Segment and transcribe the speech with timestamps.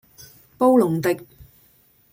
[0.57, 1.27] 布隆迪